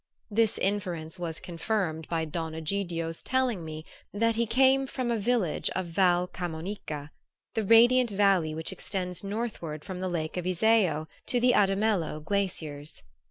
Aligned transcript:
This 0.31 0.57
inference 0.57 1.19
was 1.19 1.39
confirmed 1.39 2.07
by 2.09 2.25
Don 2.25 2.55
Egidio's 2.55 3.21
telling 3.21 3.63
me 3.63 3.85
that 4.11 4.33
he 4.35 4.47
came 4.47 4.87
from 4.87 5.11
a 5.11 5.19
village 5.19 5.69
of 5.75 5.85
Val 5.85 6.27
Camonica, 6.27 7.11
the 7.53 7.63
radiant 7.63 8.09
valley 8.09 8.55
which 8.55 8.71
extends 8.71 9.23
northward 9.23 9.85
from 9.85 9.99
the 9.99 10.09
lake 10.09 10.37
of 10.37 10.47
Iseo 10.47 11.07
to 11.27 11.39
the 11.39 11.51
Adamello 11.53 12.19
glaciers. 12.19 13.03